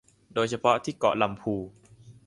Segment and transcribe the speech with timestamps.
[0.33, 1.55] โดยเฉพาะที่เกาะลำพู